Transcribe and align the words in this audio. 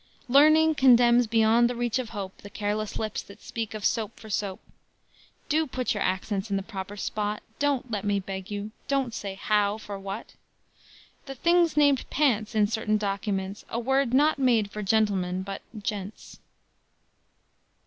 "Learning 0.27 0.73
condemns 0.73 1.27
beyond 1.27 1.69
the 1.69 1.75
reach 1.75 1.99
of 1.99 2.09
hope 2.09 2.35
The 2.39 2.49
careless 2.49 2.97
lips 2.97 3.21
that 3.21 3.39
speak 3.39 3.75
of 3.75 3.85
soap 3.85 4.19
for 4.19 4.31
soap.... 4.31 4.59
Do 5.47 5.67
put 5.67 5.93
your 5.93 6.01
accents 6.01 6.49
in 6.49 6.57
the 6.57 6.63
proper 6.63 6.97
spot; 6.97 7.43
Don't, 7.59 7.91
let 7.91 8.03
me 8.03 8.19
beg 8.19 8.49
you, 8.49 8.71
don't 8.87 9.13
say 9.13 9.35
'How?' 9.35 9.77
for 9.77 9.99
'What?' 9.99 10.33
The 11.27 11.35
things 11.35 11.77
named 11.77 12.09
'pants' 12.09 12.55
in 12.55 12.65
certain 12.65 12.97
documents, 12.97 13.63
A 13.69 13.77
word 13.79 14.11
not 14.11 14.39
made 14.39 14.71
for 14.71 14.81
gentlemen, 14.81 15.43
but 15.43 15.61
'gents.'" 15.77 16.39